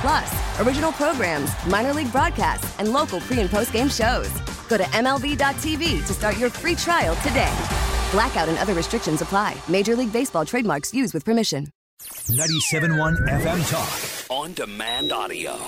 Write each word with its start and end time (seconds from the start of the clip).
Plus, 0.00 0.60
original 0.60 0.92
programs, 0.92 1.50
minor 1.66 1.92
league 1.92 2.12
broadcasts, 2.12 2.78
and 2.78 2.92
local 2.92 3.20
pre 3.20 3.40
and 3.40 3.50
post 3.50 3.72
game 3.72 3.88
shows. 3.88 4.30
Go 4.68 4.76
to 4.76 4.84
MLB.tv 4.84 6.06
to 6.06 6.12
start 6.14 6.38
your 6.38 6.50
free 6.50 6.74
trial 6.74 7.16
today. 7.16 7.54
Blackout 8.12 8.48
and 8.48 8.58
other 8.58 8.74
restrictions 8.74 9.22
apply. 9.22 9.56
Major 9.68 9.96
League 9.96 10.12
Baseball 10.12 10.44
trademarks 10.44 10.94
used 10.94 11.14
with 11.14 11.24
permission. 11.24 11.68
97.1 12.00 13.28
FM 13.28 13.70
Talk. 13.70 14.30
On 14.30 14.52
demand 14.52 15.12
audio. 15.12 15.58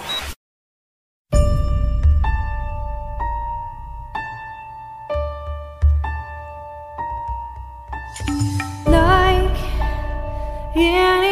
Like 8.86 9.58
anyone 10.77 11.20
would 11.20 11.30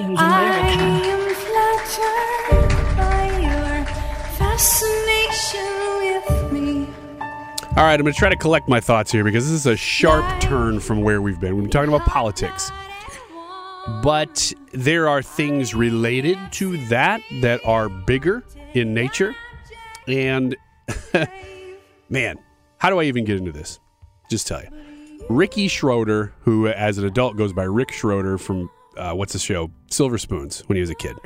I 0.00 1.74
by 2.96 3.26
your 3.40 3.84
fascination 4.36 5.60
with 5.98 6.52
me. 6.52 6.86
All 7.76 7.84
right, 7.84 7.94
I'm 7.94 8.02
going 8.02 8.12
to 8.12 8.18
try 8.18 8.28
to 8.28 8.36
collect 8.36 8.68
my 8.68 8.78
thoughts 8.78 9.10
here 9.10 9.24
because 9.24 9.46
this 9.46 9.54
is 9.54 9.66
a 9.66 9.76
sharp 9.76 10.40
turn 10.40 10.78
from 10.78 11.02
where 11.02 11.20
we've 11.20 11.40
been. 11.40 11.56
We've 11.56 11.64
been 11.64 11.70
talking 11.70 11.92
about 11.92 12.06
politics. 12.06 12.70
But 14.02 14.52
there 14.72 15.08
are 15.08 15.20
things 15.22 15.74
related 15.74 16.38
to 16.52 16.76
that 16.86 17.20
that 17.40 17.64
are 17.66 17.88
bigger 17.88 18.44
in 18.74 18.94
nature. 18.94 19.34
And 20.06 20.56
man, 22.08 22.38
how 22.76 22.90
do 22.90 23.00
I 23.00 23.04
even 23.04 23.24
get 23.24 23.38
into 23.38 23.50
this? 23.50 23.80
Just 24.30 24.46
tell 24.46 24.62
you. 24.62 24.68
Ricky 25.28 25.66
Schroeder, 25.66 26.32
who 26.42 26.68
as 26.68 26.98
an 26.98 27.04
adult 27.04 27.36
goes 27.36 27.52
by 27.52 27.64
Rick 27.64 27.92
Schroeder 27.92 28.38
from 28.38 28.70
uh, 28.98 29.14
what's 29.14 29.32
the 29.32 29.38
show? 29.38 29.70
Silver 29.90 30.18
Spoons 30.18 30.60
when 30.66 30.76
he 30.76 30.80
was 30.80 30.90
a 30.90 30.94
kid. 30.94 31.16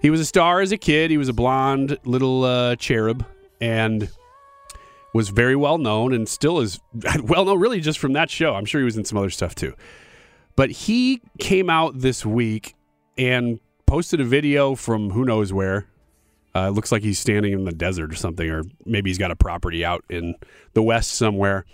He 0.00 0.10
was 0.10 0.20
a 0.20 0.24
star 0.24 0.60
as 0.60 0.70
a 0.70 0.78
kid. 0.78 1.10
He 1.10 1.18
was 1.18 1.28
a 1.28 1.32
blonde 1.32 1.98
little 2.04 2.44
uh, 2.44 2.76
cherub 2.76 3.24
and 3.60 4.08
was 5.12 5.30
very 5.30 5.56
well 5.56 5.78
known 5.78 6.12
and 6.12 6.28
still 6.28 6.60
is 6.60 6.78
well 7.22 7.44
known 7.44 7.58
really 7.58 7.80
just 7.80 7.98
from 7.98 8.12
that 8.12 8.30
show. 8.30 8.54
I'm 8.54 8.64
sure 8.64 8.80
he 8.80 8.84
was 8.84 8.96
in 8.96 9.04
some 9.04 9.18
other 9.18 9.30
stuff 9.30 9.54
too. 9.54 9.74
But 10.54 10.70
he 10.70 11.22
came 11.38 11.70
out 11.70 11.98
this 11.98 12.26
week 12.26 12.74
and 13.16 13.60
posted 13.86 14.20
a 14.20 14.24
video 14.24 14.74
from 14.74 15.10
who 15.10 15.24
knows 15.24 15.52
where. 15.52 15.86
Uh, 16.54 16.68
it 16.68 16.70
looks 16.70 16.90
like 16.90 17.02
he's 17.02 17.18
standing 17.18 17.52
in 17.52 17.64
the 17.64 17.72
desert 17.72 18.10
or 18.12 18.16
something, 18.16 18.48
or 18.48 18.64
maybe 18.84 19.10
he's 19.10 19.18
got 19.18 19.30
a 19.30 19.36
property 19.36 19.84
out 19.84 20.04
in 20.08 20.34
the 20.74 20.82
west 20.82 21.12
somewhere. 21.12 21.64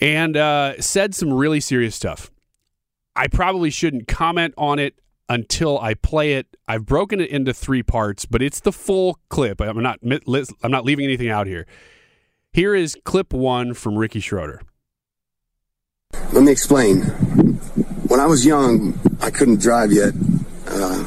And 0.00 0.36
uh, 0.36 0.80
said 0.80 1.14
some 1.14 1.32
really 1.32 1.60
serious 1.60 1.94
stuff. 1.94 2.30
I 3.16 3.28
probably 3.28 3.70
shouldn't 3.70 4.06
comment 4.06 4.54
on 4.58 4.78
it 4.78 4.94
until 5.28 5.78
I 5.80 5.94
play 5.94 6.34
it. 6.34 6.46
I've 6.68 6.84
broken 6.84 7.20
it 7.20 7.30
into 7.30 7.54
three 7.54 7.82
parts, 7.82 8.26
but 8.26 8.42
it's 8.42 8.60
the 8.60 8.72
full 8.72 9.18
clip. 9.28 9.60
I'm 9.60 9.82
not 9.82 9.98
I'm 10.04 10.70
not 10.70 10.84
leaving 10.84 11.04
anything 11.04 11.30
out 11.30 11.46
here. 11.46 11.66
Here 12.52 12.74
is 12.74 12.96
clip 13.04 13.32
one 13.32 13.74
from 13.74 13.96
Ricky 13.96 14.20
Schroeder. 14.20 14.60
Let 16.32 16.44
me 16.44 16.52
explain. 16.52 17.00
When 18.08 18.20
I 18.20 18.26
was 18.26 18.46
young, 18.46 18.98
I 19.20 19.30
couldn't 19.30 19.60
drive 19.60 19.92
yet. 19.92 20.14
Uh, 20.66 21.06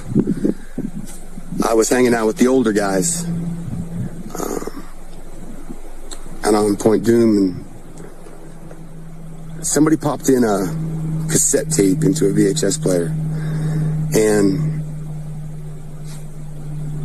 I 1.65 1.73
was 1.73 1.89
hanging 1.89 2.13
out 2.13 2.25
with 2.25 2.37
the 2.37 2.47
older 2.47 2.71
guys, 2.71 3.25
um, 3.25 4.85
and 6.43 6.55
I'm 6.55 6.65
on 6.65 6.75
Point 6.77 7.03
Dume, 7.03 7.63
and 9.55 9.65
somebody 9.65 9.97
popped 9.97 10.29
in 10.29 10.43
a 10.43 10.98
cassette 11.31 11.69
tape 11.71 12.03
into 12.03 12.25
a 12.25 12.31
VHS 12.31 12.81
player, 12.81 13.07
and 14.13 14.83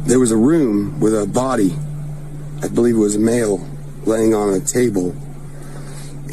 there 0.06 0.18
was 0.18 0.32
a 0.32 0.36
room 0.36 1.00
with 1.00 1.14
a 1.14 1.26
body. 1.26 1.74
I 2.62 2.68
believe 2.68 2.96
it 2.96 2.98
was 2.98 3.16
a 3.16 3.20
male 3.20 3.66
laying 4.06 4.34
on 4.34 4.52
a 4.54 4.60
table 4.60 5.14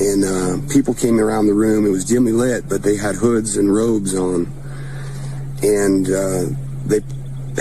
and 0.02 0.24
uh, 0.24 0.74
people 0.74 0.94
came 0.94 1.20
around 1.20 1.46
the 1.46 1.54
room. 1.54 1.86
It 1.86 1.90
was 1.90 2.06
dimly 2.06 2.32
lit, 2.32 2.68
but 2.68 2.82
they 2.82 2.98
had 2.98 3.16
hoods 3.16 3.58
and 3.58 3.72
robes 3.74 4.16
on, 4.16 4.52
and 5.62 6.10
uh, 6.10 6.46
they 6.86 7.02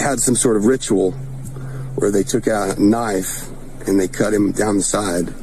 had 0.01 0.21
some 0.21 0.37
sort 0.37 0.57
of 0.57 0.65
ritual 0.65 1.13
where 1.97 2.11
they 2.11 2.23
took 2.23 2.49
out 2.49 2.79
a 2.79 2.83
knife 2.83 3.47
and 3.87 4.01
they 4.01 4.09
cut 4.09 4.33
him 4.33 4.53
down 4.53 4.79
the 4.79 4.83
side. 4.83 5.35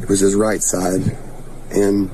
It 0.00 0.08
was 0.08 0.20
his 0.20 0.36
right 0.36 0.62
side, 0.62 1.16
and 1.70 2.10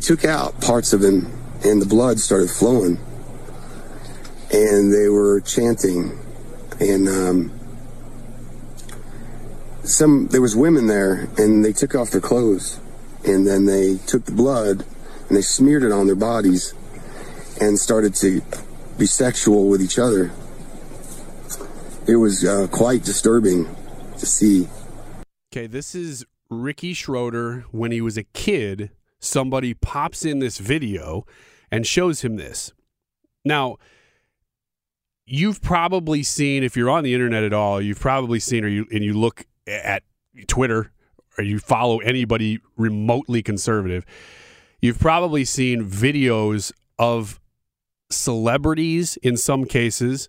took 0.00 0.24
out 0.24 0.60
parts 0.60 0.92
of 0.92 1.02
him, 1.02 1.30
and 1.64 1.80
the 1.80 1.86
blood 1.86 2.18
started 2.18 2.50
flowing, 2.50 2.98
and 4.52 4.92
they 4.92 5.08
were 5.08 5.40
chanting, 5.40 6.18
and. 6.80 7.08
Um, 7.08 7.60
some 9.90 10.28
there 10.28 10.40
was 10.40 10.54
women 10.54 10.86
there 10.86 11.28
and 11.36 11.64
they 11.64 11.72
took 11.72 11.94
off 11.94 12.10
their 12.10 12.20
clothes. 12.20 12.80
And 13.24 13.46
then 13.46 13.66
they 13.66 13.98
took 14.06 14.24
the 14.24 14.32
blood 14.32 14.84
and 15.28 15.36
they 15.36 15.42
smeared 15.42 15.82
it 15.82 15.92
on 15.92 16.06
their 16.06 16.16
bodies 16.16 16.74
and 17.60 17.78
started 17.78 18.14
to 18.16 18.40
be 18.98 19.06
sexual 19.06 19.68
with 19.68 19.82
each 19.82 19.98
other. 19.98 20.30
It 22.06 22.16
was 22.16 22.44
uh, 22.44 22.66
quite 22.70 23.04
disturbing 23.04 23.68
to 24.18 24.26
see. 24.26 24.68
Okay 25.52 25.66
this 25.66 25.94
is 25.94 26.24
ricky 26.48 26.94
schroeder 26.94 27.64
when 27.70 27.92
he 27.92 28.00
was 28.00 28.16
a 28.16 28.24
kid 28.24 28.90
somebody 29.20 29.74
pops 29.74 30.24
in 30.24 30.38
this 30.38 30.58
video 30.58 31.24
and 31.70 31.86
shows 31.86 32.22
him 32.22 32.36
this 32.36 32.72
now 33.44 33.76
you've 35.24 35.62
probably 35.62 36.22
seen 36.22 36.64
if 36.64 36.76
you're 36.76 36.90
on 36.90 37.04
the 37.04 37.14
internet 37.14 37.44
at 37.44 37.52
all 37.52 37.80
you've 37.80 38.00
probably 38.00 38.40
seen 38.40 38.64
or 38.64 38.68
you 38.68 38.86
and 38.90 39.04
you 39.04 39.12
look 39.12 39.46
at 39.66 40.02
Twitter 40.46 40.92
or 41.38 41.44
you 41.44 41.58
follow 41.58 41.98
anybody 41.98 42.60
remotely 42.76 43.42
conservative, 43.42 44.04
you've 44.80 44.98
probably 44.98 45.44
seen 45.44 45.84
videos 45.84 46.72
of 46.98 47.40
celebrities 48.10 49.16
in 49.22 49.36
some 49.36 49.64
cases 49.64 50.28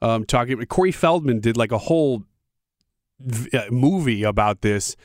um, 0.00 0.24
talking. 0.24 0.64
Corey 0.66 0.92
Feldman 0.92 1.40
did 1.40 1.56
like 1.56 1.72
a 1.72 1.78
whole 1.78 2.24
v- 3.20 3.56
uh, 3.56 3.70
movie 3.70 4.22
about 4.22 4.60
this 4.62 4.96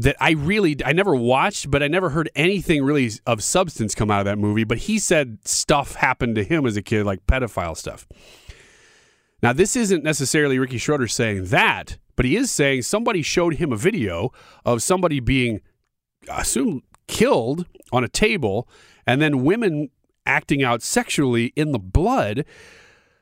that 0.00 0.16
I 0.20 0.32
really 0.32 0.76
I 0.84 0.92
never 0.92 1.14
watched, 1.14 1.70
but 1.70 1.82
I 1.82 1.88
never 1.88 2.10
heard 2.10 2.30
anything 2.36 2.84
really 2.84 3.10
of 3.26 3.42
substance 3.42 3.94
come 3.94 4.10
out 4.10 4.20
of 4.20 4.26
that 4.26 4.38
movie. 4.38 4.64
But 4.64 4.78
he 4.78 4.98
said 4.98 5.38
stuff 5.44 5.96
happened 5.96 6.36
to 6.36 6.44
him 6.44 6.66
as 6.66 6.76
a 6.76 6.82
kid, 6.82 7.04
like 7.04 7.26
pedophile 7.26 7.76
stuff. 7.76 8.06
Now, 9.42 9.52
this 9.52 9.76
isn't 9.76 10.02
necessarily 10.02 10.58
Ricky 10.58 10.78
Schroeder 10.78 11.06
saying 11.06 11.46
that, 11.46 11.96
but 12.16 12.24
he 12.24 12.36
is 12.36 12.50
saying 12.50 12.82
somebody 12.82 13.22
showed 13.22 13.54
him 13.54 13.72
a 13.72 13.76
video 13.76 14.32
of 14.64 14.82
somebody 14.82 15.20
being, 15.20 15.60
I 16.32 16.40
assume, 16.40 16.82
killed 17.06 17.66
on 17.92 18.02
a 18.02 18.08
table, 18.08 18.68
and 19.06 19.22
then 19.22 19.44
women 19.44 19.90
acting 20.26 20.62
out 20.62 20.82
sexually 20.82 21.52
in 21.56 21.72
the 21.72 21.78
blood. 21.78 22.44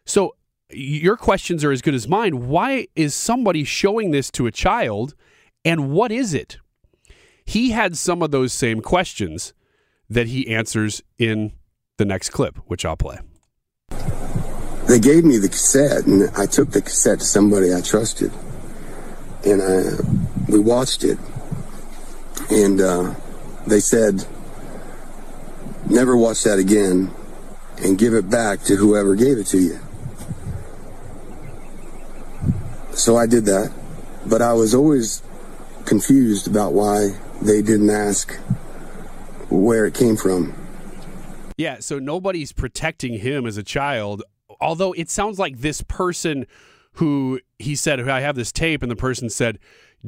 So 0.05 0.37
your 0.71 1.17
questions 1.17 1.65
are 1.65 1.73
as 1.73 1.83
good 1.83 1.95
as 1.95 2.09
mine. 2.09 2.49
Why 2.49 2.89
is 2.97 3.15
somebody 3.15 3.65
showing 3.65 4.11
this 4.11 4.31
to 4.33 4.47
a 4.47 4.53
child, 4.53 5.15
and 5.65 5.91
what 5.91 6.11
is 6.11 6.33
it? 6.35 6.59
He 7.47 7.71
had 7.71 7.97
some 7.97 8.23
of 8.23 8.33
those 8.33 8.53
same 8.53 8.81
questions 8.81 9.55
that 10.11 10.27
he 10.27 10.49
answers 10.49 11.03
in 11.17 11.53
the 11.97 12.05
next 12.05 12.31
clip, 12.31 12.59
which 12.67 12.85
I'll 12.85 12.97
play. 12.97 13.19
They 14.89 14.99
gave 14.99 15.25
me 15.25 15.39
the 15.39 15.49
cassette, 15.49 16.07
and 16.07 16.31
I 16.37 16.47
took 16.47 16.71
the 16.71 16.83
cassette 16.83 17.21
to 17.21 17.25
somebody 17.25 17.75
I 17.75 17.81
trusted, 17.81 18.33
and 19.45 19.63
I, 19.63 20.51
we 20.51 20.59
watched 20.59 21.03
it, 21.03 21.19
and 22.51 22.81
uh, 22.81 23.15
they 23.67 23.81
said, 23.81 24.25
"Never 25.89 26.17
watch 26.17 26.45
that 26.45 26.59
again, 26.59 27.11
and 27.79 27.99
give 27.99 28.15
it 28.15 28.31
back 28.31 28.63
to 28.65 28.77
whoever 28.77 29.17
gave 29.17 29.39
it 29.39 29.47
to 29.49 29.59
you." 29.59 29.79
So 32.93 33.17
I 33.17 33.27
did 33.27 33.47
that, 33.47 33.73
but 34.25 34.41
I 34.41 34.53
was 34.53 34.73
always 34.75 35.23
confused 35.85 36.47
about 36.47 36.73
why 36.73 37.17
they 37.43 37.63
didn't 37.63 37.91
ask 37.91 38.35
where 39.49 39.87
it 39.87 39.95
came 39.95 40.17
from. 40.17 40.55
Yeah, 41.57 41.79
so 41.81 41.99
nobody's 41.99 42.53
protecting 42.53 43.19
him 43.19 43.47
as 43.47 43.57
a 43.57 43.63
child, 43.63 44.23
although 44.61 44.93
it 44.93 45.11
sounds 45.11 45.39
like 45.39 45.59
this 45.59 45.83
person 45.83 46.47
who 46.93 47.41
he 47.59 47.75
said, 47.75 48.07
I 48.09 48.21
have 48.21 48.37
this 48.37 48.53
tape, 48.53 48.83
and 48.83 48.91
the 48.91 48.97
person 48.97 49.31
said, 49.31 49.59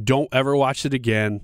Don't 0.02 0.28
ever 0.32 0.56
watch 0.56 0.84
it 0.84 0.94
again. 0.94 1.42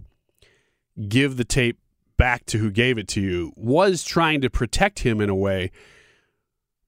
Give 1.09 1.37
the 1.37 1.45
tape 1.45 1.79
back 2.17 2.47
to 2.47 2.59
who 2.59 2.71
gave 2.71 2.99
it 2.99 3.09
to 3.09 3.21
you, 3.21 3.53
was 3.57 4.05
trying 4.05 4.41
to 4.43 4.51
protect 4.51 5.01
him 5.01 5.21
in 5.21 5.29
a 5.29 5.35
way, 5.35 5.71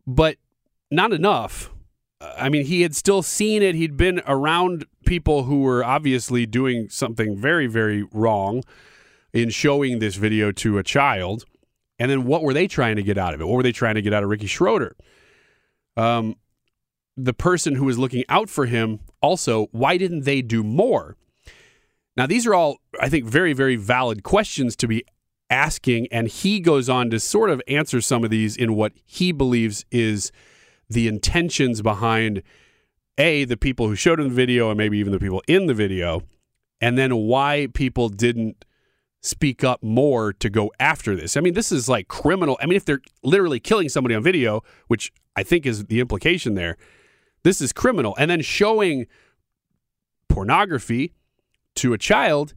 but 0.07 0.37
not 0.91 1.13
enough. 1.13 1.71
I 2.21 2.49
mean, 2.49 2.65
he 2.65 2.83
had 2.83 2.97
still 2.97 3.23
seen 3.23 3.63
it. 3.63 3.75
He'd 3.75 3.97
been 3.97 4.23
around 4.27 4.87
people 5.05 5.45
who 5.45 5.61
were 5.61 5.85
obviously 5.85 6.47
doing 6.47 6.89
something 6.89 7.37
very, 7.37 7.67
very 7.67 8.05
wrong 8.13 8.63
in 9.33 9.51
showing 9.51 9.99
this 9.99 10.17
video 10.17 10.51
to 10.53 10.79
a 10.79 10.83
child. 10.83 11.45
And 11.99 12.11
then 12.11 12.25
what 12.25 12.43
were 12.43 12.55
they 12.55 12.67
trying 12.67 12.97
to 12.97 13.03
get 13.03 13.19
out 13.19 13.35
of 13.35 13.41
it? 13.41 13.45
What 13.45 13.57
were 13.57 13.63
they 13.63 13.73
trying 13.73 13.97
to 13.97 14.03
get 14.03 14.15
out 14.15 14.23
of 14.23 14.31
Ricky 14.31 14.47
Schroeder? 14.47 14.97
Um, 15.97 16.37
the 17.17 17.35
person 17.35 17.75
who 17.75 17.85
was 17.85 17.99
looking 17.99 18.25
out 18.29 18.49
for 18.49 18.67
him 18.67 19.01
also, 19.21 19.69
why 19.73 19.97
didn't 19.97 20.25
they 20.25 20.43
do 20.43 20.63
more? 20.63 21.17
Now, 22.17 22.27
these 22.27 22.47
are 22.47 22.55
all, 22.55 22.79
I 22.99 23.11
think, 23.11 23.27
very, 23.27 23.53
very 23.53 23.77
valid 23.77 24.23
questions 24.23 24.75
to 24.77 24.89
be 24.89 25.05
asking. 25.51 26.09
And 26.11 26.29
he 26.29 26.61
goes 26.61 26.89
on 26.89 27.11
to 27.11 27.21
sort 27.21 27.51
of 27.51 27.61
answer 27.69 28.01
some 28.01 28.25
of 28.25 28.31
these 28.31 28.57
in 28.57 28.75
what 28.75 28.93
he 29.05 29.33
believes 29.33 29.85
is 29.91 30.33
the 30.89 31.09
intentions 31.09 31.83
behind 31.83 32.43
a 33.19 33.45
the 33.45 33.57
people 33.57 33.89
who 33.89 33.95
showed 33.95 34.21
him 34.21 34.29
the 34.29 34.35
video 34.35 34.71
and 34.71 34.79
maybe 34.79 34.99
even 34.99 35.13
the 35.13 35.19
people 35.19 35.43
in 35.49 35.67
the 35.67 35.75
video 35.75 36.23
and 36.81 36.99
then 36.99 37.17
why 37.17 37.69
people 37.73 38.09
didn't 38.09 38.65
speak 39.23 39.65
up 39.65 39.83
more 39.83 40.33
to 40.33 40.49
go 40.49 40.71
after 40.79 41.17
this. 41.17 41.37
I 41.37 41.41
mean, 41.41 41.55
this 41.55 41.73
is 41.73 41.89
like 41.89 42.09
criminal. 42.09 42.57
I 42.61 42.67
mean, 42.67 42.77
if 42.77 42.85
they're 42.85 43.01
literally 43.23 43.59
killing 43.59 43.89
somebody 43.89 44.15
on 44.15 44.23
video, 44.23 44.63
which 44.87 45.13
I 45.35 45.43
think 45.43 45.67
is 45.67 45.87
the 45.87 46.01
implication 46.01 46.55
there, 46.55 46.77
this 47.43 47.61
is 47.61 47.73
criminal. 47.73 48.15
And 48.19 48.31
then 48.31 48.41
showing 48.41 49.07
pornography 50.29 51.15
to 51.77 51.93
a 51.93 51.99
child 51.99 52.55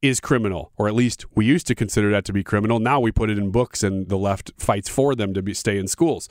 is 0.00 0.20
criminal, 0.20 0.72
or 0.76 0.88
at 0.88 0.94
least 0.94 1.24
we 1.34 1.44
used 1.44 1.66
to 1.66 1.74
consider 1.74 2.10
that 2.10 2.24
to 2.26 2.32
be 2.32 2.44
criminal. 2.44 2.78
Now 2.78 3.00
we 3.00 3.10
put 3.10 3.30
it 3.30 3.38
in 3.38 3.50
books 3.50 3.82
and 3.82 4.08
the 4.08 4.18
left 4.18 4.52
fights 4.58 4.88
for 4.88 5.14
them 5.14 5.34
to 5.34 5.42
be, 5.42 5.54
stay 5.54 5.78
in 5.78 5.88
schools. 5.88 6.28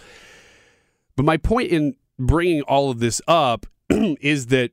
But 1.18 1.26
my 1.26 1.36
point 1.36 1.72
in 1.72 1.96
bringing 2.18 2.62
all 2.62 2.90
of 2.90 3.00
this 3.00 3.22
up 3.28 3.66
is 3.90 4.48
that 4.48 4.72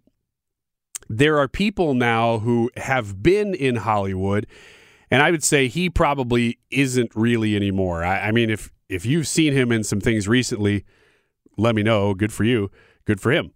there 1.08 1.38
are 1.38 1.48
people 1.48 1.94
now 1.94 2.38
who 2.38 2.70
have 2.76 3.22
been 3.22 3.54
in 3.54 3.76
Hollywood, 3.76 4.46
and 5.10 5.22
I 5.22 5.30
would 5.32 5.42
say 5.42 5.66
he 5.66 5.90
probably 5.90 6.58
isn't 6.70 7.10
really 7.16 7.56
anymore. 7.56 8.04
I, 8.04 8.28
I 8.28 8.30
mean, 8.30 8.50
if 8.50 8.70
if 8.88 9.04
you've 9.04 9.26
seen 9.26 9.54
him 9.54 9.72
in 9.72 9.82
some 9.82 10.00
things 10.00 10.28
recently, 10.28 10.84
let 11.56 11.74
me 11.74 11.82
know. 11.82 12.14
Good 12.14 12.32
for 12.32 12.44
you. 12.44 12.70
Good 13.06 13.20
for 13.20 13.32
him. 13.32 13.52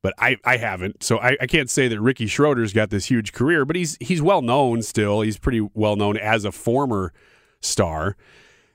But 0.00 0.14
I, 0.16 0.36
I 0.44 0.58
haven't, 0.58 1.02
so 1.02 1.18
I, 1.18 1.36
I 1.40 1.46
can't 1.48 1.68
say 1.68 1.88
that 1.88 2.00
Ricky 2.00 2.26
Schroeder's 2.26 2.72
got 2.72 2.90
this 2.90 3.06
huge 3.06 3.32
career. 3.32 3.64
But 3.64 3.74
he's 3.74 3.96
he's 4.00 4.22
well 4.22 4.42
known 4.42 4.82
still. 4.82 5.22
He's 5.22 5.38
pretty 5.38 5.60
well 5.74 5.96
known 5.96 6.16
as 6.16 6.44
a 6.44 6.52
former 6.52 7.12
star. 7.60 8.16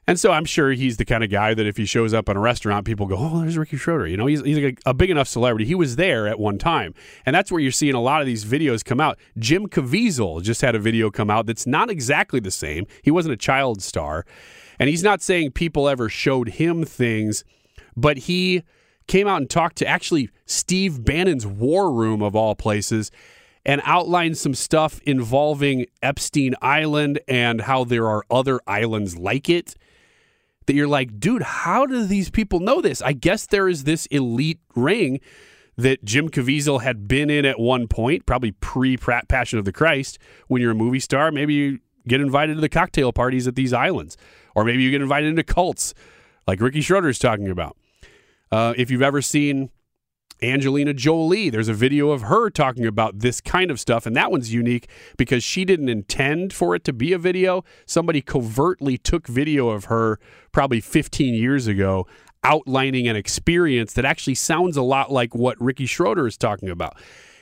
And 0.05 0.19
so 0.19 0.31
I'm 0.31 0.43
sure 0.43 0.71
he's 0.71 0.97
the 0.97 1.05
kind 1.05 1.23
of 1.23 1.29
guy 1.29 1.53
that 1.53 1.65
if 1.65 1.77
he 1.77 1.85
shows 1.85 2.13
up 2.13 2.27
in 2.27 2.35
a 2.35 2.39
restaurant, 2.39 2.85
people 2.85 3.05
go, 3.05 3.15
"Oh, 3.17 3.41
there's 3.41 3.57
Ricky 3.57 3.77
Schroeder." 3.77 4.05
You 4.05 4.17
know, 4.17 4.25
he's 4.25 4.41
he's 4.41 4.57
a, 4.57 4.75
a, 4.85 4.93
big 4.93 5.09
enough 5.09 5.29
celebrity. 5.29 5.65
He 5.65 5.75
was 5.75 5.95
there 5.95 6.27
at 6.27 6.39
one 6.39 6.57
time, 6.57 6.93
and 7.25 7.33
that's 7.33 7.51
where 7.51 7.61
you're 7.61 7.71
seeing 7.71 7.93
a 7.93 8.01
lot 8.01 8.19
of 8.19 8.27
these 8.27 8.43
videos 8.43 8.83
come 8.83 8.99
out. 8.99 9.17
Jim 9.37 9.67
Caviezel 9.67 10.41
just 10.43 10.61
had 10.61 10.75
a 10.75 10.79
video 10.79 11.09
come 11.09 11.29
out 11.29 11.45
that's 11.45 11.65
not 11.65 11.89
exactly 11.89 12.41
the 12.41 12.51
same. 12.51 12.85
He 13.01 13.11
wasn't 13.11 13.33
a 13.33 13.37
child 13.37 13.81
star, 13.81 14.25
and 14.77 14.89
he's 14.89 15.03
not 15.03 15.21
saying 15.21 15.51
people 15.51 15.87
ever 15.87 16.09
showed 16.09 16.49
him 16.49 16.83
things, 16.83 17.45
but 17.95 18.17
he 18.17 18.63
came 19.07 19.27
out 19.27 19.37
and 19.37 19.49
talked 19.49 19.77
to 19.77 19.87
actually 19.87 20.29
Steve 20.45 21.05
Bannon's 21.05 21.47
War 21.47 21.91
Room 21.91 22.21
of 22.21 22.35
all 22.35 22.55
places 22.55 23.09
and 23.65 23.81
outlined 23.85 24.37
some 24.37 24.53
stuff 24.53 24.99
involving 25.05 25.85
Epstein 26.01 26.55
Island 26.61 27.21
and 27.27 27.61
how 27.61 27.85
there 27.85 28.07
are 28.09 28.25
other 28.29 28.59
islands 28.67 29.17
like 29.17 29.49
it 29.49 29.75
that 30.65 30.75
you're 30.75 30.87
like, 30.87 31.19
dude, 31.19 31.41
how 31.41 31.85
do 31.85 32.05
these 32.05 32.29
people 32.29 32.59
know 32.59 32.81
this? 32.81 33.01
I 33.01 33.13
guess 33.13 33.45
there 33.45 33.67
is 33.67 33.83
this 33.83 34.05
elite 34.07 34.59
ring 34.75 35.19
that 35.77 36.03
Jim 36.03 36.29
Caviezel 36.29 36.81
had 36.81 37.07
been 37.07 37.29
in 37.29 37.45
at 37.45 37.59
one 37.59 37.87
point, 37.87 38.25
probably 38.25 38.51
pre 38.51 38.97
Passion 38.97 39.59
of 39.59 39.65
the 39.65 39.71
Christ. 39.71 40.19
When 40.47 40.61
you're 40.61 40.71
a 40.71 40.75
movie 40.75 40.99
star, 40.99 41.31
maybe 41.31 41.53
you 41.53 41.79
get 42.07 42.21
invited 42.21 42.55
to 42.55 42.61
the 42.61 42.69
cocktail 42.69 43.11
parties 43.11 43.47
at 43.47 43.55
these 43.55 43.73
islands, 43.73 44.17
or 44.55 44.63
maybe 44.63 44.83
you 44.83 44.91
get 44.91 45.01
invited 45.01 45.29
into 45.29 45.43
cults 45.43 45.93
like 46.47 46.59
Ricky 46.59 46.81
Schroeder 46.81 47.09
is 47.09 47.19
talking 47.19 47.49
about. 47.49 47.77
Uh, 48.51 48.73
if 48.77 48.91
you've 48.91 49.01
ever 49.01 49.21
seen 49.21 49.69
Angelina 50.41 50.93
Jolie. 50.93 51.49
There's 51.49 51.67
a 51.67 51.73
video 51.73 52.09
of 52.11 52.23
her 52.23 52.49
talking 52.49 52.85
about 52.85 53.19
this 53.19 53.39
kind 53.41 53.71
of 53.71 53.79
stuff, 53.79 54.05
and 54.05 54.15
that 54.15 54.31
one's 54.31 54.53
unique 54.53 54.89
because 55.17 55.43
she 55.43 55.65
didn't 55.65 55.89
intend 55.89 56.53
for 56.53 56.75
it 56.75 56.83
to 56.85 56.93
be 56.93 57.13
a 57.13 57.17
video. 57.17 57.63
Somebody 57.85 58.21
covertly 58.21 58.97
took 58.97 59.27
video 59.27 59.69
of 59.69 59.85
her 59.85 60.19
probably 60.51 60.81
15 60.81 61.33
years 61.33 61.67
ago, 61.67 62.07
outlining 62.43 63.07
an 63.07 63.15
experience 63.15 63.93
that 63.93 64.05
actually 64.05 64.35
sounds 64.35 64.75
a 64.75 64.81
lot 64.81 65.11
like 65.11 65.33
what 65.33 65.59
Ricky 65.61 65.85
Schroeder 65.85 66.27
is 66.27 66.37
talking 66.37 66.69
about. 66.69 66.97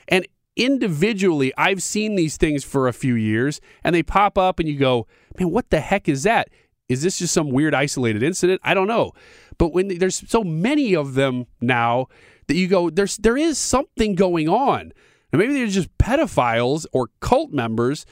And 0.08 0.26
individually, 0.56 1.52
I've 1.56 1.82
seen 1.82 2.14
these 2.14 2.36
things 2.36 2.64
for 2.64 2.86
a 2.86 2.92
few 2.92 3.14
years, 3.14 3.60
and 3.82 3.94
they 3.94 4.02
pop 4.02 4.38
up, 4.38 4.58
and 4.58 4.68
you 4.68 4.78
go, 4.78 5.06
man, 5.38 5.50
what 5.50 5.70
the 5.70 5.80
heck 5.80 6.08
is 6.08 6.22
that? 6.24 6.48
Is 6.88 7.02
this 7.02 7.18
just 7.18 7.32
some 7.32 7.50
weird 7.50 7.74
isolated 7.74 8.22
incident? 8.22 8.60
I 8.64 8.74
don't 8.74 8.88
know. 8.88 9.12
But 9.58 9.72
when 9.72 9.98
there's 9.98 10.28
so 10.28 10.42
many 10.42 10.94
of 10.94 11.14
them 11.14 11.46
now, 11.60 12.08
that 12.48 12.56
you 12.56 12.68
go, 12.68 12.90
there's 12.90 13.16
there 13.18 13.36
is 13.36 13.58
something 13.58 14.14
going 14.14 14.48
on. 14.48 14.92
And 15.32 15.40
maybe 15.40 15.54
they're 15.54 15.66
just 15.66 15.96
pedophiles 15.96 16.84
or 16.92 17.08
cult 17.20 17.52
members, 17.52 18.04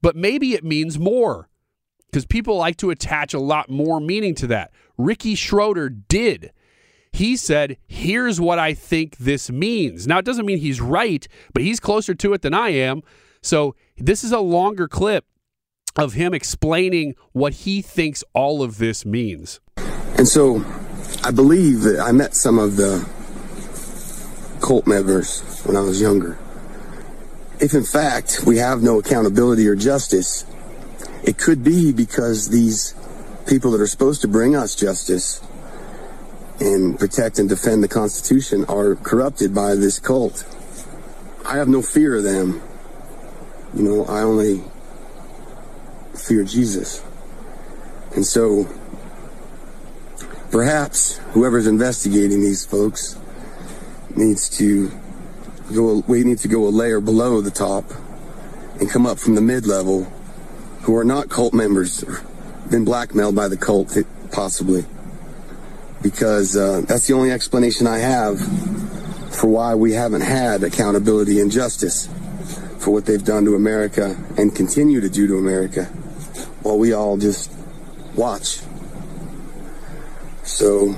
but 0.00 0.14
maybe 0.14 0.54
it 0.54 0.62
means 0.62 0.98
more 0.98 1.48
because 2.06 2.26
people 2.26 2.56
like 2.56 2.76
to 2.76 2.90
attach 2.90 3.34
a 3.34 3.40
lot 3.40 3.68
more 3.68 3.98
meaning 4.00 4.36
to 4.36 4.46
that. 4.46 4.70
Ricky 4.96 5.34
Schroeder 5.34 5.88
did. 5.88 6.52
He 7.12 7.36
said, 7.36 7.76
Here's 7.88 8.40
what 8.40 8.58
I 8.58 8.74
think 8.74 9.16
this 9.16 9.50
means. 9.50 10.06
Now, 10.06 10.18
it 10.18 10.24
doesn't 10.24 10.46
mean 10.46 10.58
he's 10.58 10.80
right, 10.80 11.26
but 11.52 11.62
he's 11.64 11.80
closer 11.80 12.14
to 12.14 12.32
it 12.32 12.42
than 12.42 12.54
I 12.54 12.68
am. 12.68 13.02
So, 13.42 13.74
this 13.96 14.22
is 14.22 14.30
a 14.30 14.38
longer 14.38 14.86
clip 14.86 15.24
of 15.96 16.14
him 16.14 16.34
explaining 16.34 17.14
what 17.32 17.52
he 17.52 17.82
thinks 17.82 18.24
all 18.32 18.62
of 18.62 18.78
this 18.78 19.04
means. 19.04 19.60
And 20.16 20.28
so, 20.28 20.64
I 21.22 21.30
believe 21.30 21.82
that 21.82 22.00
I 22.00 22.12
met 22.12 22.34
some 22.34 22.58
of 22.58 22.76
the 22.76 23.08
cult 24.60 24.86
members 24.86 25.62
when 25.64 25.76
I 25.76 25.80
was 25.80 26.00
younger. 26.00 26.38
If 27.60 27.74
in 27.74 27.84
fact 27.84 28.40
we 28.46 28.58
have 28.58 28.82
no 28.82 28.98
accountability 28.98 29.66
or 29.68 29.76
justice, 29.76 30.44
it 31.22 31.38
could 31.38 31.62
be 31.62 31.92
because 31.92 32.48
these 32.48 32.94
people 33.46 33.70
that 33.72 33.80
are 33.80 33.86
supposed 33.86 34.22
to 34.22 34.28
bring 34.28 34.56
us 34.56 34.74
justice 34.74 35.40
and 36.60 36.98
protect 36.98 37.38
and 37.38 37.48
defend 37.48 37.82
the 37.82 37.88
Constitution 37.88 38.64
are 38.66 38.94
corrupted 38.96 39.54
by 39.54 39.74
this 39.74 39.98
cult. 39.98 40.44
I 41.46 41.56
have 41.56 41.68
no 41.68 41.82
fear 41.82 42.16
of 42.16 42.24
them. 42.24 42.62
You 43.74 43.82
know, 43.82 44.04
I 44.06 44.22
only 44.22 44.62
fear 46.24 46.42
Jesus. 46.42 47.04
And 48.14 48.24
so, 48.24 48.66
perhaps 50.50 51.18
whoever's 51.32 51.66
investigating 51.66 52.40
these 52.40 52.64
folks 52.64 53.18
needs 54.16 54.48
to 54.58 54.90
go, 55.74 56.02
we 56.06 56.24
need 56.24 56.38
to 56.38 56.48
go 56.48 56.66
a 56.66 56.70
layer 56.70 57.00
below 57.00 57.40
the 57.40 57.50
top 57.50 57.84
and 58.80 58.88
come 58.88 59.04
up 59.06 59.18
from 59.18 59.34
the 59.34 59.40
mid 59.40 59.66
level 59.66 60.04
who 60.82 60.96
are 60.96 61.04
not 61.04 61.28
cult 61.28 61.52
members, 61.52 62.04
been 62.70 62.84
blackmailed 62.84 63.34
by 63.34 63.48
the 63.48 63.56
cult, 63.56 63.96
possibly. 64.32 64.84
Because 66.02 66.56
uh, 66.56 66.82
that's 66.86 67.06
the 67.06 67.14
only 67.14 67.32
explanation 67.32 67.86
I 67.86 67.98
have 67.98 68.38
for 69.34 69.48
why 69.48 69.74
we 69.74 69.92
haven't 69.92 70.20
had 70.20 70.62
accountability 70.62 71.40
and 71.40 71.50
justice 71.50 72.08
for 72.78 72.90
what 72.92 73.06
they've 73.06 73.24
done 73.24 73.44
to 73.46 73.54
America 73.54 74.16
and 74.36 74.54
continue 74.54 75.00
to 75.00 75.08
do 75.08 75.26
to 75.26 75.38
America 75.38 75.90
while 76.64 76.78
we 76.78 76.92
all 76.92 77.16
just 77.18 77.52
watch. 78.16 78.60
So 80.42 80.96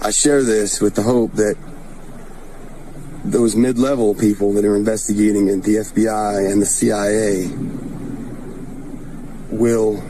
I 0.00 0.10
share 0.10 0.42
this 0.44 0.80
with 0.80 0.94
the 0.94 1.02
hope 1.02 1.32
that 1.32 1.56
those 3.24 3.56
mid-level 3.56 4.14
people 4.14 4.52
that 4.54 4.64
are 4.64 4.76
investigating 4.76 5.48
at 5.50 5.64
the 5.64 5.76
FBI 5.76 6.50
and 6.50 6.62
the 6.62 6.66
CIA 6.66 7.48
will 9.50 10.02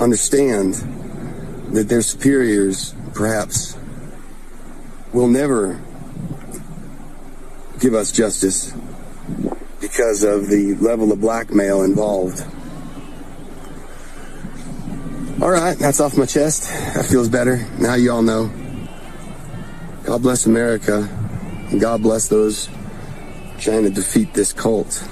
understand 0.00 0.74
that 1.74 1.88
their 1.88 2.02
superiors 2.02 2.94
perhaps 3.14 3.76
will 5.12 5.28
never 5.28 5.80
give 7.78 7.94
us 7.94 8.10
justice 8.10 8.72
because 9.80 10.24
of 10.24 10.48
the 10.48 10.74
level 10.76 11.12
of 11.12 11.20
blackmail 11.20 11.82
involved. 11.82 12.42
All 15.42 15.50
right, 15.50 15.78
that's 15.78 16.00
off 16.00 16.18
my 16.18 16.26
chest. 16.26 16.68
That 16.94 17.06
feels 17.06 17.30
better. 17.30 17.66
Now 17.78 17.94
you 17.94 18.12
all 18.12 18.20
know. 18.20 18.50
God 20.04 20.20
bless 20.20 20.44
America, 20.44 21.08
and 21.70 21.80
God 21.80 22.02
bless 22.02 22.28
those 22.28 22.68
trying 23.58 23.84
to 23.84 23.90
defeat 23.90 24.34
this 24.34 24.52
cult. 24.52 25.02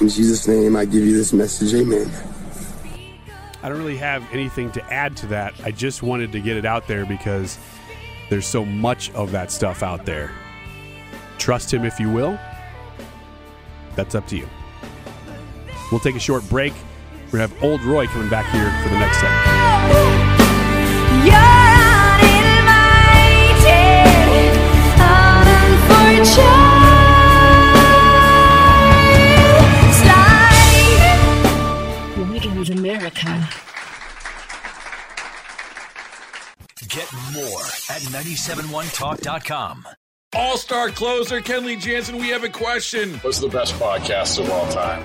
In 0.00 0.08
Jesus' 0.08 0.48
name, 0.48 0.74
I 0.74 0.86
give 0.86 1.04
you 1.04 1.14
this 1.14 1.34
message. 1.34 1.74
Amen. 1.74 2.10
I 3.62 3.68
don't 3.68 3.76
really 3.76 3.98
have 3.98 4.26
anything 4.32 4.72
to 4.72 4.82
add 4.90 5.18
to 5.18 5.26
that. 5.26 5.52
I 5.62 5.70
just 5.70 6.02
wanted 6.02 6.32
to 6.32 6.40
get 6.40 6.56
it 6.56 6.64
out 6.64 6.88
there 6.88 7.04
because 7.04 7.58
there's 8.30 8.46
so 8.46 8.64
much 8.64 9.10
of 9.12 9.32
that 9.32 9.50
stuff 9.50 9.82
out 9.82 10.06
there. 10.06 10.30
Trust 11.36 11.74
him 11.74 11.84
if 11.84 12.00
you 12.00 12.10
will. 12.10 12.38
That's 13.96 14.14
up 14.14 14.26
to 14.28 14.36
you. 14.38 14.48
We'll 15.90 16.00
take 16.00 16.16
a 16.16 16.20
short 16.20 16.48
break. 16.48 16.72
We're 17.34 17.38
going 17.40 17.50
to 17.50 17.56
have 17.56 17.64
Old 17.64 17.82
Roy 17.82 18.06
coming 18.06 18.28
back 18.30 18.48
here 18.52 18.70
for 18.84 18.90
the 18.90 18.98
next 19.00 19.18
segment. 19.18 19.44
You're 21.26 21.34
uninvited, 22.22 23.74
unfortunate. 32.14 32.54
With 32.56 32.70
America. 32.70 33.48
Get 36.88 37.12
more 37.32 37.64
at 37.90 38.02
971talk.com. 38.12 39.88
All 40.36 40.56
star 40.56 40.90
closer 40.90 41.40
Kenley 41.40 41.80
Jansen, 41.80 42.16
we 42.18 42.28
have 42.28 42.44
a 42.44 42.48
question. 42.48 43.14
What's 43.22 43.40
the 43.40 43.48
best 43.48 43.74
podcast 43.74 44.38
of 44.38 44.48
all 44.50 44.70
time? 44.70 45.04